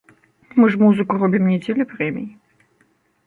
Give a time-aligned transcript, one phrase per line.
[0.59, 2.27] Мы ж музыку робім не дзеля прэмій.